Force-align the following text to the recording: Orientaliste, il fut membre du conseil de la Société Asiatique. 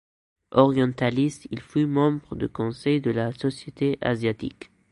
Orientaliste, 0.49 1.47
il 1.51 1.61
fut 1.61 1.85
membre 1.85 2.35
du 2.35 2.49
conseil 2.49 3.01
de 3.01 3.11
la 3.11 3.31
Société 3.33 3.99
Asiatique. 4.01 4.71